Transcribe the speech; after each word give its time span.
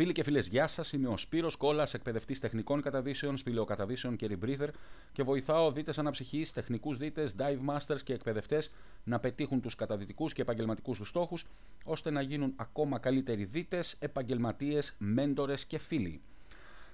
Φίλοι 0.00 0.12
και 0.12 0.22
φίλες, 0.22 0.46
γεια 0.46 0.66
σας. 0.66 0.92
Είμαι 0.92 1.08
ο 1.08 1.16
Σπύρος 1.16 1.56
Κόλλα, 1.56 1.88
εκπαιδευτής 1.92 2.40
τεχνικών 2.40 2.82
καταδύσεων, 2.82 3.36
σπηλαιοκαταδύσεων 3.36 4.16
και 4.16 4.28
rebreather 4.30 4.68
και 5.12 5.22
βοηθάω 5.22 5.72
δίτες 5.72 5.98
αναψυχής, 5.98 6.52
τεχνικούς 6.52 6.96
δίτες, 6.96 7.34
dive 7.38 7.58
masters 7.70 8.00
και 8.04 8.12
εκπαιδευτές 8.12 8.70
να 9.04 9.20
πετύχουν 9.20 9.60
τους 9.60 9.74
καταδυτικούς 9.74 10.32
και 10.32 10.42
επαγγελματικούς 10.42 10.98
τους 10.98 11.08
στόχους, 11.08 11.46
ώστε 11.84 12.10
να 12.10 12.20
γίνουν 12.20 12.52
ακόμα 12.56 12.98
καλύτεροι 12.98 13.44
δίτες, 13.44 13.96
επαγγελματίες, 13.98 14.94
μέντορες 14.98 15.64
και 15.64 15.78
φίλοι. 15.78 16.20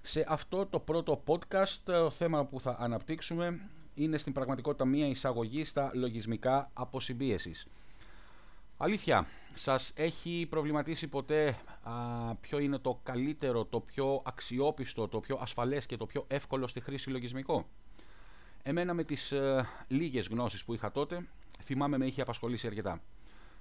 Σε 0.02 0.24
αυτό 0.28 0.66
το 0.66 0.80
πρώτο 0.80 1.22
podcast, 1.26 1.76
το 1.84 2.10
θέμα 2.10 2.44
που 2.44 2.60
θα 2.60 2.76
αναπτύξουμε 2.78 3.60
είναι 3.94 4.18
στην 4.18 4.32
πραγματικότητα 4.32 4.84
μία 4.84 5.06
εισαγωγή 5.06 5.64
στα 5.64 5.90
λογισμικά 5.94 6.70
αποσυμπίεσης. 6.72 7.66
Αλήθεια, 8.78 9.26
σας 9.54 9.92
έχει 9.94 10.46
προβληματίσει 10.50 11.08
ποτέ 11.08 11.58
α, 11.82 11.92
ποιο 12.34 12.58
είναι 12.58 12.78
το 12.78 13.00
καλύτερο, 13.02 13.64
το 13.64 13.80
πιο 13.80 14.22
αξιόπιστο, 14.24 15.08
το 15.08 15.20
πιο 15.20 15.38
ασφαλές 15.40 15.86
και 15.86 15.96
το 15.96 16.06
πιο 16.06 16.24
εύκολο 16.28 16.66
στη 16.66 16.80
χρήση 16.80 17.10
λογισμικό; 17.10 17.66
Εμένα 18.62 18.94
με 18.94 19.04
τις 19.04 19.32
ε, 19.32 19.68
λίγες 19.88 20.26
γνώσεις 20.26 20.64
που 20.64 20.74
είχα 20.74 20.92
τότε, 20.92 21.28
θυμάμαι 21.62 21.98
με 21.98 22.06
είχε 22.06 22.20
απασχολήσει 22.20 22.66
αρκετά. 22.66 23.00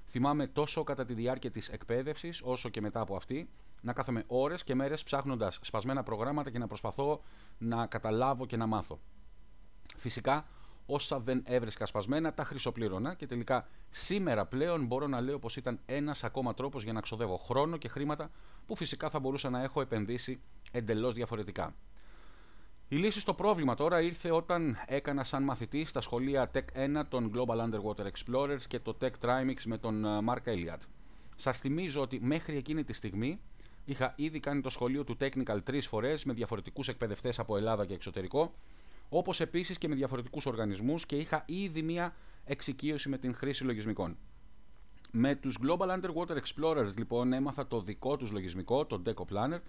Θυμάμαι 0.08 0.48
τόσο 0.48 0.84
κατά 0.84 1.06
τη 1.06 1.14
διάρκεια 1.14 1.52
της 1.52 1.70
εκπαίδευσης, 1.70 2.42
όσο 2.44 2.70
και 2.70 2.82
μετά 2.82 3.00
από 3.00 3.16
αυτή, 3.16 3.50
να 3.82 3.94
κάθομαι 3.94 4.24
ώρες 4.28 4.64
και 4.64 4.76
μέρες 4.76 5.04
ψάχνοντας 5.04 5.60
σπασμένα 5.62 6.04
προγράμματα 6.04 6.50
και 6.50 6.60
να 6.60 6.68
προσπαθώ 6.68 7.22
να 7.58 7.88
καταλάβω 7.88 8.46
και 8.46 8.58
να 8.58 8.66
μάθω. 8.66 9.00
Φυσικά, 9.98 10.48
όσα 10.86 11.20
δεν 11.20 11.44
έβρισκα 11.46 11.86
σπασμένα 11.86 12.34
τα 12.34 12.44
χρυσοπλήρωνα 12.44 13.14
και 13.14 13.26
τελικά 13.26 13.68
σήμερα 13.90 14.46
πλέον 14.46 14.86
μπορώ 14.86 15.08
να 15.08 15.22
λέω 15.22 15.40
πως 15.40 15.56
ήταν 15.56 15.80
ένας 15.86 16.24
ακόμα 16.24 16.54
τρόπος 16.54 16.84
για 16.84 16.94
να 16.94 17.02
ξοδεύω 17.02 17.38
χρόνο 17.38 17.78
και 17.78 17.88
χρήματα 17.88 18.32
που 18.66 18.76
φυσικά 18.76 19.10
θα 19.10 19.20
μπορούσα 19.20 19.50
να 19.50 19.64
έχω 19.64 19.82
επενδύσει 19.82 20.40
εντελώς 20.72 21.14
διαφορετικά. 21.14 21.76
Η 22.88 22.96
λύση 22.96 23.20
στο 23.20 23.34
πρόβλημα 23.34 23.76
τώρα 23.76 24.02
ήρθε 24.02 24.32
όταν 24.32 24.78
έκανα 24.86 25.24
σαν 25.24 25.44
μαθητή 25.44 25.86
στα 25.86 26.02
σχολεία 26.02 26.52
Tech 26.54 27.00
1 27.00 27.02
των 27.10 27.32
Global 27.36 27.58
Underwater 27.58 28.06
Explorers 28.06 28.62
και 28.68 28.80
το 28.80 28.98
Tech 29.02 29.12
Trimix 29.22 29.56
με 29.66 29.78
τον 29.78 30.06
ε, 30.06 30.20
Mark 30.28 30.50
Elliott. 30.50 30.80
Σας 31.36 31.60
θυμίζω 31.60 32.02
ότι 32.02 32.20
μέχρι 32.22 32.58
εκείνη 32.58 32.84
τη 32.84 32.94
στιγμή 32.94 33.40
είχα 33.86 34.14
ήδη 34.16 34.40
κάνει 34.40 34.62
το 34.62 34.70
σχολείο 34.70 35.04
του 35.04 35.18
Technical 35.20 35.58
τρεις 35.64 35.88
φορές 35.88 36.26
με 36.26 36.34
διαφορετικούς 36.34 36.88
εκπαιδευτές 36.88 37.40
από 37.40 37.58
Ελλάδα 37.58 37.86
και 37.86 37.94
εξωτερικό 37.94 38.54
όπως 39.10 39.40
επίσης 39.40 39.78
και 39.78 39.88
με 39.88 39.96
διαφορετικούς 39.96 40.46
οργανισμούς 40.46 41.06
και 41.06 41.16
είχα 41.16 41.44
ήδη 41.48 41.82
μία 41.82 42.16
εξοικείωση 42.44 43.10
με 43.10 43.18
την 43.18 43.36
χρήση 43.36 43.64
λογισμικών. 43.64 44.18
Με 45.12 45.36
τους 45.36 45.58
Global 45.64 46.00
Underwater 46.00 46.38
Explorers 46.38 46.94
λοιπόν 46.98 47.34
έμαθα 47.34 47.68
το 47.68 47.82
δικό 47.82 48.18
τους 48.18 48.32
λογισμικό, 48.32 48.86
το 48.86 49.02
Deco 49.06 49.24
Planner 49.34 49.60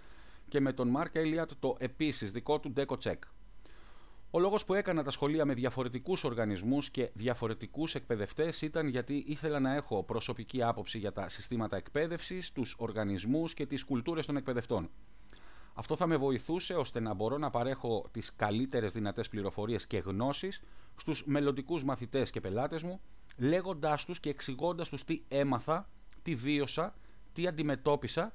και 0.47 0.59
με 0.59 0.73
τον 0.73 0.95
Mark 0.97 1.17
Elliott 1.17 1.47
το 1.59 1.75
επίσης 1.79 2.31
δικό 2.31 2.59
του 2.59 2.73
Deco 2.77 2.95
Check. 3.03 3.17
Ο 4.31 4.39
λόγος 4.39 4.65
που 4.65 4.73
έκανα 4.73 5.03
τα 5.03 5.11
σχολεία 5.11 5.45
με 5.45 5.53
διαφορετικούς 5.53 6.23
οργανισμούς 6.23 6.89
και 6.89 7.09
διαφορετικούς 7.13 7.95
εκπαιδευτές 7.95 8.61
ήταν 8.61 8.87
γιατί 8.87 9.23
ήθελα 9.27 9.59
να 9.59 9.75
έχω 9.75 10.03
προσωπική 10.03 10.63
άποψη 10.63 10.97
για 10.97 11.11
τα 11.11 11.29
συστήματα 11.29 11.77
εκπαίδευσης, 11.77 12.51
τους 12.51 12.75
οργανισμούς 12.77 13.53
και 13.53 13.65
τις 13.65 13.83
κουλτούρες 13.83 14.25
των 14.25 14.37
εκπαιδευτών. 14.37 14.89
Αυτό 15.79 15.95
θα 15.95 16.07
με 16.07 16.17
βοηθούσε 16.17 16.73
ώστε 16.73 16.99
να 16.99 17.13
μπορώ 17.13 17.37
να 17.37 17.49
παρέχω 17.49 18.05
τις 18.11 18.35
καλύτερες 18.35 18.93
δυνατές 18.93 19.29
πληροφορίες 19.29 19.87
και 19.87 19.97
γνώσεις 19.97 20.61
στους 20.95 21.23
μελλοντικούς 21.25 21.83
μαθητές 21.83 22.29
και 22.29 22.39
πελάτες 22.39 22.83
μου, 22.83 22.99
λέγοντάς 23.37 24.05
τους 24.05 24.19
και 24.19 24.29
εξηγώντας 24.29 24.89
τους 24.89 25.03
τι 25.03 25.21
έμαθα, 25.27 25.89
τι 26.21 26.35
βίωσα, 26.35 26.95
τι 27.33 27.47
αντιμετώπισα 27.47 28.31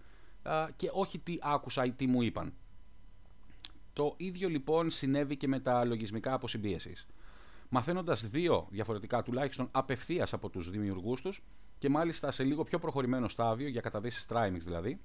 και 0.77 0.91
όχι 0.93 1.19
τι 1.19 1.39
άκουσα 1.41 1.85
ή 1.85 1.93
τι 1.93 2.07
μου 2.07 2.23
είπαν. 2.23 2.53
Το 3.93 4.15
ίδιο 4.17 4.49
λοιπόν 4.49 4.91
συνέβη 4.91 5.37
και 5.37 5.49
με 5.49 5.61
τα 5.61 5.85
λογισμικά 5.85 6.33
αποσυμπίεσης. 6.33 7.07
Μαθαίνοντας 7.69 8.27
δύο 8.27 8.67
διαφορετικά 8.71 9.23
τουλάχιστον 9.23 9.69
απευθείας 9.71 10.33
από 10.33 10.49
τους 10.49 10.71
δημιουργούς 10.71 11.21
τους 11.21 11.43
και 11.79 11.89
μάλιστα 11.89 12.31
σε 12.31 12.45
λίγο 12.45 12.63
πιο 12.63 12.79
προχωρημένο 12.79 13.29
στάδιο 13.29 13.69
για 13.69 13.81
καταδύσεις 13.81 14.27
Trimix 14.29 14.59
δηλαδή, 14.59 15.01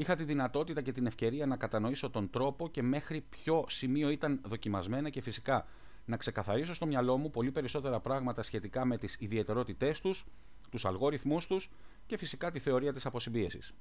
είχα 0.00 0.16
τη 0.16 0.24
δυνατότητα 0.24 0.80
και 0.80 0.92
την 0.92 1.06
ευκαιρία 1.06 1.46
να 1.46 1.56
κατανοήσω 1.56 2.10
τον 2.10 2.30
τρόπο 2.30 2.68
και 2.68 2.82
μέχρι 2.82 3.20
ποιο 3.20 3.64
σημείο 3.68 4.10
ήταν 4.10 4.40
δοκιμασμένα 4.44 5.10
και 5.10 5.20
φυσικά 5.20 5.66
να 6.04 6.16
ξεκαθαρίσω 6.16 6.74
στο 6.74 6.86
μυαλό 6.86 7.16
μου 7.16 7.30
πολύ 7.30 7.50
περισσότερα 7.50 8.00
πράγματα 8.00 8.42
σχετικά 8.42 8.84
με 8.84 8.98
τις 8.98 9.16
ιδιαιτερότητές 9.18 10.00
τους, 10.00 10.26
τους 10.70 10.84
αλγόριθμούς 10.84 11.46
τους 11.46 11.70
και 12.06 12.16
φυσικά 12.16 12.50
τη 12.50 12.58
θεωρία 12.58 12.92
της 12.92 13.06
αποσυμπίεσης. 13.06 13.72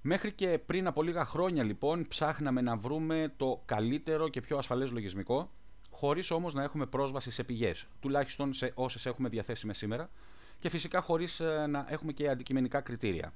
Μέχρι 0.00 0.32
και 0.32 0.58
πριν 0.66 0.86
από 0.86 1.02
λίγα 1.02 1.24
χρόνια 1.24 1.64
λοιπόν 1.64 2.06
ψάχναμε 2.08 2.60
να 2.60 2.76
βρούμε 2.76 3.32
το 3.36 3.62
καλύτερο 3.64 4.28
και 4.28 4.40
πιο 4.40 4.58
ασφαλές 4.58 4.90
λογισμικό, 4.90 5.50
χωρίς 5.90 6.30
όμως 6.30 6.54
να 6.54 6.62
έχουμε 6.62 6.86
πρόσβαση 6.86 7.30
σε 7.30 7.44
πηγές, 7.44 7.86
τουλάχιστον 8.00 8.54
σε 8.54 8.72
όσες 8.74 9.06
έχουμε 9.06 9.28
διαθέσιμες 9.28 9.76
σήμερα, 9.76 10.10
και 10.58 10.68
φυσικά 10.68 11.00
χωρίς 11.00 11.40
ε, 11.40 11.66
να 11.66 11.86
έχουμε 11.88 12.12
και 12.12 12.28
αντικειμενικά 12.28 12.80
κριτήρια. 12.80 13.32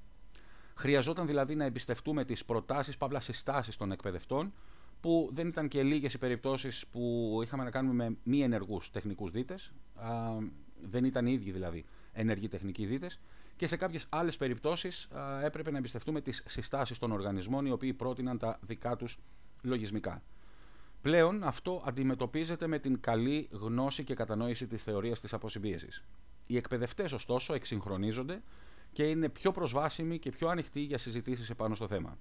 Χρειαζόταν 0.78 1.27
δηλαδή 1.27 1.55
να 1.55 1.65
εμπιστευτούμε 1.65 2.25
τις 2.25 2.44
προτάσεις, 2.44 2.97
παύλα 2.97 3.21
συστάσεις 3.21 3.77
των 3.77 3.93
εκπαιδευτών, 3.93 4.53
που 5.00 5.31
δεν 5.33 5.49
ήταν 5.49 5.69
και 5.69 5.83
λίγες 5.83 6.15
οι 6.15 6.19
περιπτώσεις 6.19 6.87
που 6.87 7.41
είχαμε 7.43 7.65
να 7.65 7.71
κάνουμε 7.71 8.09
με 8.09 8.16
μη 8.22 8.41
ενεργούς 8.41 8.91
τεχνικούς 8.91 9.31
δίτες, 9.31 9.72
δεν 10.83 11.05
ήταν 11.05 11.27
οι 11.27 11.33
ίδιοι 11.33 11.50
δηλαδή 11.50 11.84
ενεργοί 12.12 12.49
τεχνικοί 12.49 12.87
δίτες, 12.87 13.21
και 13.56 13.66
σε 13.66 13.77
κάποιες 13.77 14.06
άλλες 14.09 14.37
περιπτώσεις 14.37 15.09
έπρεπε 15.43 15.71
να 15.71 15.78
εμπιστευτούμε 15.78 16.21
τις 16.21 16.43
συστάσεις 16.47 16.99
των 16.99 17.12
οργανισμών 17.12 17.66
οι 17.66 17.71
οποίοι 17.71 17.95
πρότειναν 17.95 18.39
τα 18.39 18.59
δικά 18.62 18.97
τους 18.97 19.19
λογισμικά. 19.62 20.22
Πλέον 21.00 21.45
αυτό 21.45 21.83
αντιμετωπίζεται 21.87 22.66
με 22.66 22.78
την 22.78 23.00
καλή 23.00 23.49
γνώση 23.53 24.05
και 24.05 24.15
κατανόηση 24.15 24.66
της 24.66 24.83
θεωρίας 24.83 25.21
της 25.21 25.33
αποσυμπίεσης. 25.33 26.05
Οι 26.47 26.56
εκπαιδευτές, 26.56 27.12
ωστόσο, 27.12 27.55
εξυγχρονίζονται 27.55 28.43
και 28.98 29.04
είναι 29.04 29.28
πιο 29.28 29.53
προσβάσιμη 29.53 30.19
και 30.19 30.31
πιο 30.31 30.48
ανοιχτή 30.48 30.81
για 30.81 30.98
συζητήσεις 30.98 31.50
επάνω 31.50 31.75
στο 31.75 31.86
θέμα. 31.86 32.19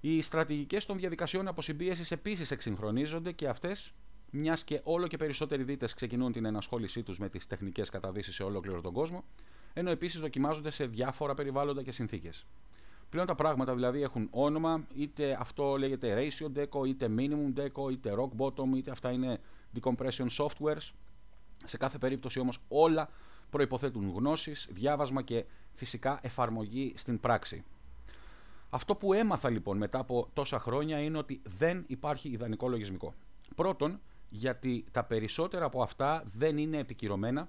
Οι 0.00 0.22
στρατηγικές 0.22 0.86
των 0.86 0.98
διαδικασιών 0.98 1.48
αποσυμπίεσης 1.48 2.10
επίσης 2.10 2.50
εξυγχρονίζονται 2.50 3.32
και 3.32 3.48
αυτές, 3.48 3.92
μιας 4.30 4.64
και 4.64 4.80
όλο 4.84 5.06
και 5.06 5.16
περισσότεροι 5.16 5.62
δίτες 5.62 5.94
ξεκινούν 5.94 6.32
την 6.32 6.44
ενασχόλησή 6.44 7.02
τους 7.02 7.18
με 7.18 7.28
τις 7.28 7.46
τεχνικές 7.46 7.88
καταδύσεις 7.88 8.34
σε 8.34 8.42
ολόκληρο 8.42 8.80
τον 8.80 8.92
κόσμο, 8.92 9.24
ενώ 9.72 9.90
επίσης 9.90 10.20
δοκιμάζονται 10.20 10.70
σε 10.70 10.86
διάφορα 10.86 11.34
περιβάλλοντα 11.34 11.82
και 11.82 11.92
συνθήκες. 11.92 12.46
Πλέον 13.08 13.26
τα 13.26 13.34
πράγματα 13.34 13.74
δηλαδή 13.74 14.02
έχουν 14.02 14.28
όνομα, 14.30 14.86
είτε 14.94 15.36
αυτό 15.40 15.76
λέγεται 15.76 16.16
ratio 16.16 16.58
deco, 16.58 16.86
είτε 16.86 17.08
minimum 17.18 17.60
deco, 17.60 17.92
είτε 17.92 18.14
rock 18.16 18.42
bottom, 18.42 18.76
είτε 18.76 18.90
αυτά 18.90 19.10
είναι 19.10 19.40
decompression 19.80 20.26
softwares. 20.36 20.90
Σε 21.64 21.76
κάθε 21.76 21.98
περίπτωση 21.98 22.38
όμως 22.38 22.58
όλα 22.68 23.08
προϋποθέτουν 23.52 24.08
γνώσεις, 24.08 24.68
διάβασμα 24.70 25.22
και 25.22 25.44
φυσικά 25.72 26.18
εφαρμογή 26.22 26.92
στην 26.96 27.20
πράξη. 27.20 27.64
Αυτό 28.70 28.96
που 28.96 29.12
έμαθα 29.12 29.50
λοιπόν 29.50 29.76
μετά 29.76 29.98
από 29.98 30.28
τόσα 30.32 30.60
χρόνια 30.60 31.00
είναι 31.02 31.18
ότι 31.18 31.40
δεν 31.44 31.84
υπάρχει 31.86 32.28
ιδανικό 32.28 32.68
λογισμικό. 32.68 33.14
Πρώτον, 33.54 34.00
γιατί 34.28 34.84
τα 34.90 35.04
περισσότερα 35.04 35.64
από 35.64 35.82
αυτά 35.82 36.22
δεν 36.26 36.58
είναι 36.58 36.78
επικυρωμένα 36.78 37.48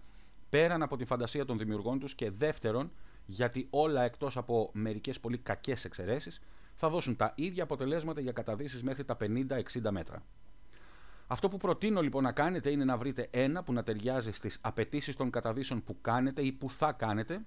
πέραν 0.49 0.81
από 0.81 0.97
τη 0.97 1.05
φαντασία 1.05 1.45
των 1.45 1.57
δημιουργών 1.57 1.99
τους 1.99 2.15
και 2.15 2.29
δεύτερον, 2.29 2.91
γιατί 3.25 3.67
όλα 3.69 4.03
εκτός 4.03 4.37
από 4.37 4.69
μερικές 4.73 5.19
πολύ 5.19 5.37
κακές 5.37 5.85
εξαιρέσεις 5.85 6.41
θα 6.75 6.89
δώσουν 6.89 7.15
τα 7.15 7.33
ίδια 7.35 7.63
αποτελέσματα 7.63 8.21
για 8.21 8.31
καταδύσεις 8.31 8.83
μέχρι 8.83 9.03
τα 9.03 9.17
50-60 9.19 9.91
μέτρα. 9.91 10.23
Αυτό 11.27 11.47
που 11.49 11.57
προτείνω 11.57 12.01
λοιπόν 12.01 12.23
να 12.23 12.31
κάνετε 12.31 12.69
είναι 12.69 12.83
να 12.83 12.97
βρείτε 12.97 13.27
ένα 13.31 13.63
που 13.63 13.73
να 13.73 13.83
ταιριάζει 13.83 14.31
στις 14.31 14.57
απαιτήσεις 14.61 15.15
των 15.15 15.29
καταδύσεων 15.29 15.83
που 15.83 15.97
κάνετε 16.01 16.41
ή 16.41 16.51
που 16.51 16.69
θα 16.69 16.91
κάνετε, 16.91 17.45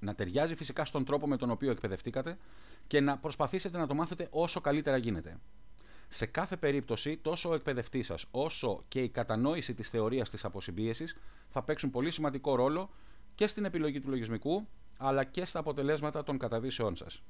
να 0.00 0.14
ταιριάζει 0.14 0.54
φυσικά 0.54 0.84
στον 0.84 1.04
τρόπο 1.04 1.26
με 1.28 1.36
τον 1.36 1.50
οποίο 1.50 1.70
εκπαιδευτήκατε 1.70 2.38
και 2.86 3.00
να 3.00 3.18
προσπαθήσετε 3.18 3.78
να 3.78 3.86
το 3.86 3.94
μάθετε 3.94 4.28
όσο 4.30 4.60
καλύτερα 4.60 4.96
γίνεται. 4.96 5.38
Σε 6.08 6.26
κάθε 6.26 6.56
περίπτωση, 6.56 7.16
τόσο 7.16 7.48
ο 7.48 7.54
εκπαιδευτής 7.54 8.06
σας 8.06 8.26
όσο 8.30 8.84
και 8.88 9.02
η 9.02 9.08
κατανόηση 9.08 9.74
της 9.74 9.88
θεωρίας 9.88 10.30
της 10.30 10.44
αποσυμπίεσης 10.44 11.16
θα 11.48 11.62
παίξουν 11.62 11.90
πολύ 11.90 12.10
σημαντικό 12.10 12.54
ρόλο 12.54 12.90
και 13.34 13.46
στην 13.46 13.64
επιλογή 13.64 14.00
του 14.00 14.08
λογισμικού 14.08 14.68
αλλά 14.96 15.24
και 15.24 15.44
στα 15.44 15.58
αποτελέσματα 15.58 16.22
των 16.22 16.38
καταδύσεών 16.38 16.96
σας. 16.96 17.22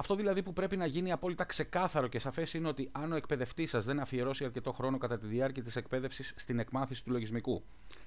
Αυτό 0.00 0.14
δηλαδή 0.14 0.42
που 0.42 0.52
πρέπει 0.52 0.76
να 0.76 0.86
γίνει 0.86 1.12
απόλυτα 1.12 1.44
ξεκάθαρο 1.44 2.06
και 2.06 2.18
σαφές 2.18 2.54
είναι 2.54 2.68
ότι 2.68 2.88
αν 2.92 3.12
ο 3.12 3.16
εκπαιδευτής 3.16 3.70
σας 3.70 3.84
δεν 3.84 4.00
αφιερώσει 4.00 4.44
αρκετό 4.44 4.72
χρόνο 4.72 4.98
κατά 4.98 5.18
τη 5.18 5.26
διάρκεια 5.26 5.62
της 5.62 5.76
εκπαίδευσης 5.76 6.34
στην 6.36 6.58
εκμάθηση 6.58 7.04
του 7.04 7.10
λογισμικού 7.10 7.64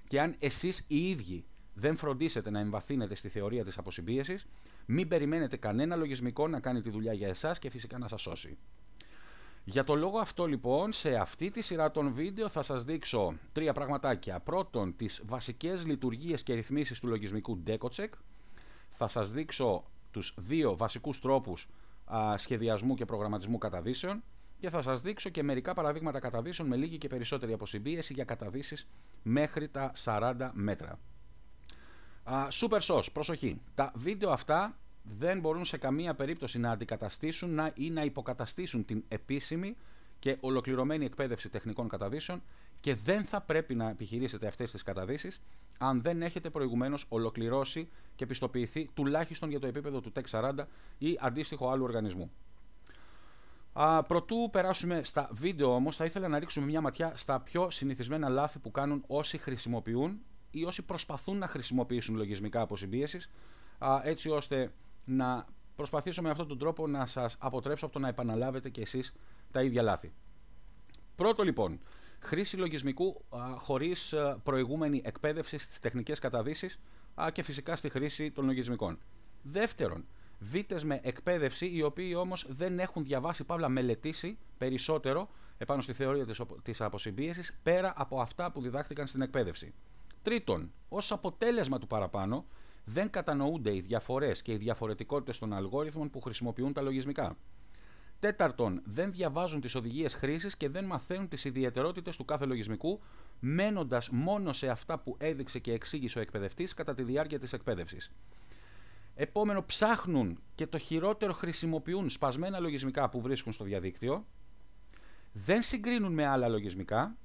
και 0.07 0.21
αν 0.21 0.35
εσείς 0.39 0.83
οι 0.87 1.09
ίδιοι 1.09 1.45
δεν 1.73 1.95
φροντίσετε 1.95 2.49
να 2.49 2.59
εμβαθύνετε 2.59 3.15
στη 3.15 3.29
θεωρία 3.29 3.63
της 3.63 3.77
αποσυμπίεσης, 3.77 4.45
μην 4.85 5.07
περιμένετε 5.07 5.57
κανένα 5.57 5.95
λογισμικό 5.95 6.47
να 6.47 6.59
κάνει 6.59 6.81
τη 6.81 6.89
δουλειά 6.89 7.13
για 7.13 7.27
εσάς 7.27 7.59
και 7.59 7.69
φυσικά 7.69 7.97
να 7.97 8.07
σας 8.07 8.21
σώσει. 8.21 8.57
Για 9.63 9.83
το 9.83 9.95
λόγο 9.95 10.17
αυτό 10.17 10.45
λοιπόν, 10.45 10.93
σε 10.93 11.15
αυτή 11.15 11.51
τη 11.51 11.61
σειρά 11.61 11.91
των 11.91 12.13
βίντεο 12.13 12.49
θα 12.49 12.63
σας 12.63 12.83
δείξω 12.83 13.33
τρία 13.51 13.73
πραγματάκια. 13.73 14.39
Πρώτον, 14.39 14.95
τις 14.95 15.21
βασικές 15.25 15.85
λειτουργίες 15.85 16.43
και 16.43 16.53
ρυθμίσεις 16.53 16.99
του 16.99 17.07
λογισμικού 17.07 17.63
DecoCheck. 17.67 18.09
Θα 18.89 19.07
σας 19.07 19.31
δείξω 19.31 19.83
τους 20.11 20.33
δύο 20.37 20.77
βασικούς 20.77 21.19
τρόπους 21.19 21.67
σχεδιασμού 22.35 22.95
και 22.95 23.05
προγραμματισμού 23.05 23.57
καταδύσεων 23.57 24.23
και 24.59 24.69
θα 24.69 24.81
σας 24.81 25.01
δείξω 25.01 25.29
και 25.29 25.43
μερικά 25.43 25.73
παραδείγματα 25.73 26.19
καταδύσεων 26.19 26.67
με 26.67 26.75
λίγη 26.75 26.97
και 26.97 27.07
περισσότερη 27.07 27.53
αποσυμπίεση 27.53 28.13
για 28.13 28.23
καταδύσεις 28.23 28.87
μέχρι 29.23 29.67
τα 29.67 29.91
40 30.03 30.49
μέτρα. 30.53 30.99
Super 32.51 32.79
SOS, 32.79 33.03
προσοχή. 33.13 33.61
Τα 33.75 33.91
βίντεο 33.95 34.29
αυτά 34.29 34.77
δεν 35.03 35.39
μπορούν 35.39 35.65
σε 35.65 35.77
καμία 35.77 36.13
περίπτωση 36.13 36.59
να 36.59 36.71
αντικαταστήσουν 36.71 37.53
να, 37.53 37.71
ή 37.75 37.89
να 37.89 38.03
υποκαταστήσουν 38.03 38.85
την 38.85 39.03
επίσημη 39.07 39.75
και 40.19 40.37
ολοκληρωμένη 40.39 41.05
εκπαίδευση 41.05 41.49
τεχνικών 41.49 41.87
καταδύσεων 41.87 42.41
και 42.81 42.95
δεν 42.95 43.23
θα 43.23 43.41
πρέπει 43.41 43.75
να 43.75 43.89
επιχειρήσετε 43.89 44.47
αυτές 44.47 44.71
τις 44.71 44.83
καταδύσεις 44.83 45.41
αν 45.77 46.01
δεν 46.01 46.21
έχετε 46.21 46.49
προηγουμένως 46.49 47.05
ολοκληρώσει 47.09 47.89
και 48.15 48.25
πιστοποιηθεί 48.25 48.89
τουλάχιστον 48.93 49.49
για 49.49 49.59
το 49.59 49.67
επίπεδο 49.67 50.01
του 50.01 50.11
TEC 50.15 50.41
40 50.41 50.65
ή 50.97 51.17
αντίστοιχο 51.19 51.69
άλλου 51.69 51.83
οργανισμού. 51.83 52.31
Α, 53.73 54.03
προτού 54.03 54.49
περάσουμε 54.51 55.03
στα 55.03 55.29
βίντεο 55.31 55.75
όμως 55.75 55.95
θα 55.95 56.05
ήθελα 56.05 56.27
να 56.27 56.39
ρίξουμε 56.39 56.65
μια 56.65 56.81
ματιά 56.81 57.13
στα 57.15 57.39
πιο 57.39 57.69
συνηθισμένα 57.69 58.29
λάθη 58.29 58.59
που 58.59 58.71
κάνουν 58.71 59.03
όσοι 59.07 59.37
χρησιμοποιούν 59.37 60.19
ή 60.51 60.63
όσοι 60.63 60.81
προσπαθούν 60.81 61.37
να 61.37 61.47
χρησιμοποιήσουν 61.47 62.15
λογισμικά 62.15 62.61
αποσυμπίεσης 62.61 63.29
έτσι 64.03 64.29
ώστε 64.29 64.73
να 65.05 65.45
προσπαθήσω 65.75 66.21
με 66.21 66.29
αυτόν 66.29 66.47
τον 66.47 66.57
τρόπο 66.57 66.87
να 66.87 67.05
σας 67.05 67.35
αποτρέψω 67.39 67.85
από 67.85 67.93
το 67.93 67.99
να 67.99 68.07
επαναλάβετε 68.07 68.69
και 68.69 68.81
εσείς 68.81 69.13
τα 69.51 69.61
ίδια 69.61 69.81
λάθη. 69.81 70.11
Πρώτο 71.15 71.43
λοιπόν, 71.43 71.79
χρήση 72.21 72.57
λογισμικού 72.57 73.25
χωρίς 73.57 74.13
προηγούμενη 74.43 75.01
εκπαίδευση 75.05 75.57
στις 75.57 75.79
τεχνικές 75.79 76.19
καταδύσει 76.19 76.69
και 77.31 77.43
φυσικά 77.43 77.75
στη 77.75 77.89
χρήση 77.89 78.31
των 78.31 78.45
λογισμικών. 78.45 78.99
Δεύτερον, 79.41 80.05
βίτε 80.39 80.79
με 80.83 80.99
εκπαίδευση 81.03 81.71
οι 81.71 81.81
οποίοι 81.81 82.13
όμως 82.17 82.45
δεν 82.49 82.79
έχουν 82.79 83.03
διαβάσει 83.03 83.43
παύλα 83.43 83.69
μελετήσει 83.69 84.37
περισσότερο 84.57 85.29
επάνω 85.57 85.81
στη 85.81 85.93
θεωρία 85.93 86.25
της 86.61 86.81
αποσυμπίεσης 86.81 87.59
πέρα 87.63 87.93
από 87.95 88.21
αυτά 88.21 88.51
που 88.51 88.61
διδάχτηκαν 88.61 89.07
στην 89.07 89.21
εκπαίδευση. 89.21 89.73
Τρίτον, 90.21 90.71
ως 90.89 91.11
αποτέλεσμα 91.11 91.79
του 91.79 91.87
παραπάνω, 91.87 92.45
δεν 92.85 93.09
κατανοούνται 93.09 93.75
οι 93.75 93.79
διαφορές 93.79 94.41
και 94.41 94.51
οι 94.51 94.57
διαφορετικότητες 94.57 95.37
των 95.37 95.53
αλγόριθμων 95.53 96.09
που 96.09 96.21
χρησιμοποιούν 96.21 96.73
τα 96.73 96.81
λογισμικά. 96.81 97.37
Τέταρτον, 98.21 98.81
δεν 98.85 99.11
διαβάζουν 99.11 99.61
τις 99.61 99.75
οδηγίες 99.75 100.13
χρήσης 100.13 100.57
και 100.57 100.69
δεν 100.69 100.85
μαθαίνουν 100.85 101.27
τις 101.27 101.45
ιδιαιτερότητες 101.45 102.17
του 102.17 102.25
κάθε 102.25 102.45
λογισμικού, 102.45 103.01
μένοντας 103.39 104.09
μόνο 104.09 104.53
σε 104.53 104.69
αυτά 104.69 104.99
που 104.99 105.15
έδειξε 105.19 105.59
και 105.59 105.73
εξήγησε 105.73 106.19
ο 106.19 106.21
εκπαιδευτής 106.21 106.73
κατά 106.73 106.93
τη 106.93 107.03
διάρκεια 107.03 107.39
της 107.39 107.53
εκπαίδευσης. 107.53 108.11
Επόμενο, 109.15 109.63
ψάχνουν 109.63 110.39
και 110.55 110.67
το 110.67 110.77
χειρότερο 110.77 111.33
χρησιμοποιούν 111.33 112.09
σπασμένα 112.09 112.59
λογισμικά 112.59 113.09
που 113.09 113.21
βρίσκουν 113.21 113.53
στο 113.53 113.63
διαδίκτυο, 113.63 114.25
δεν 115.31 115.61
συγκρίνουν 115.61 116.13
με 116.13 116.25
άλλα 116.25 116.47
λογισμικά 116.47 117.15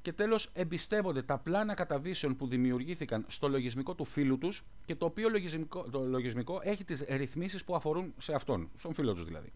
και 0.00 0.12
τέλος 0.12 0.50
εμπιστεύονται 0.52 1.22
τα 1.22 1.38
πλάνα 1.38 1.74
καταβήσεων 1.74 2.36
που 2.36 2.46
δημιουργήθηκαν 2.46 3.24
στο 3.28 3.48
λογισμικό 3.48 3.94
του 3.94 4.04
φίλου 4.04 4.38
τους 4.38 4.64
και 4.84 4.94
το 4.94 5.04
οποίο 5.04 5.28
λογισμικό, 5.28 5.90
το 5.90 6.04
λογισμικό 6.04 6.60
έχει 6.62 6.84
τις 6.84 7.04
ρυθμίσεις 7.08 7.64
που 7.64 7.74
αφορούν 7.74 8.14
σε 8.18 8.34
αυτόν, 8.34 8.70
στον 8.76 8.92
φίλο 8.92 9.14
τους 9.14 9.24
δηλαδή. 9.24 9.52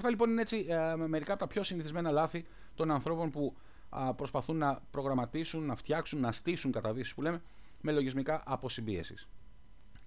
Αυτά 0.00 0.12
λοιπόν 0.12 0.30
είναι 0.30 0.40
έτσι 0.40 0.66
ε, 0.68 0.96
μερικά 0.96 1.32
από 1.32 1.40
τα 1.40 1.46
πιο 1.46 1.62
συνηθισμένα 1.62 2.10
λάθη 2.10 2.44
των 2.74 2.90
ανθρώπων 2.90 3.30
που 3.30 3.56
προσπαθούν 4.16 4.56
να 4.56 4.82
προγραμματίσουν, 4.90 5.66
να 5.66 5.76
φτιάξουν, 5.76 6.20
να 6.20 6.32
στήσουν 6.32 6.72
καταδύσεις 6.72 7.14
που 7.14 7.22
λέμε 7.22 7.42
με 7.80 7.92
λογισμικά 7.92 8.42
αποσυμπίεσης. 8.46 9.28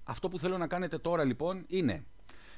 Αυτό 0.03 0.29
που 0.29 0.39
θέλω 0.39 0.57
να 0.57 0.67
κάνετε 0.67 0.97
τώρα 0.97 1.23
λοιπόν 1.23 1.63
είναι 1.67 2.05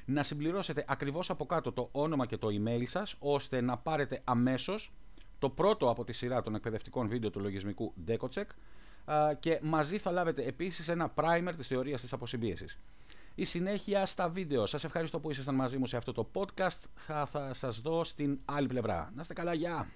να 0.04 0.22
συμπληρώσετε 0.22 0.84
ακριβώς 0.88 1.30
από 1.30 1.46
κάτω 1.46 1.72
το 1.72 1.88
όνομα 1.92 2.26
και 2.26 2.36
το 2.36 2.48
email 2.50 2.82
σας 2.86 3.16
ώστε 3.18 3.60
να 3.60 3.76
πάρετε 3.78 4.20
αμέσως 4.24 4.92
το 5.38 5.50
πρώτο 5.50 5.90
από 5.90 6.04
τη 6.04 6.12
σειρά 6.12 6.42
των 6.42 6.54
εκπαιδευτικών 6.54 7.08
βίντεο 7.08 7.30
του 7.30 7.40
λογισμικού 7.40 7.94
DecoCheck 8.06 8.46
και 9.38 9.60
μαζί 9.62 9.98
θα 9.98 10.10
λάβετε 10.10 10.44
επίσης 10.44 10.88
ένα 10.88 11.12
primer 11.14 11.52
της 11.56 11.66
θεωρίας 11.66 12.00
της 12.00 12.12
αποσυμπίεσης. 12.12 12.78
Η 13.38 13.44
συνέχεια 13.44 14.06
στα 14.06 14.28
βίντεο. 14.28 14.66
Σας 14.66 14.84
ευχαριστώ 14.84 15.20
που 15.20 15.30
ήσασταν 15.30 15.54
μαζί 15.54 15.78
μου 15.78 15.86
σε 15.86 15.96
αυτό 15.96 16.12
το 16.12 16.30
podcast. 16.34 16.80
Θα, 16.94 17.26
θα 17.26 17.54
σας 17.54 17.80
δω 17.80 18.04
στην 18.04 18.38
άλλη 18.44 18.66
πλευρά. 18.66 19.10
Να 19.14 19.20
είστε 19.20 19.34
καλά, 19.34 19.54
γεια! 19.54 19.86